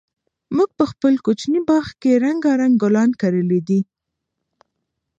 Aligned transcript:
موږ 0.55 0.69
په 0.79 0.85
خپل 0.91 1.13
کوچني 1.25 1.59
باغ 1.69 1.85
کې 2.01 2.11
رنګارنګ 2.25 2.73
ګلان 2.83 3.09
کرلي 3.21 3.59
دي. 3.67 3.79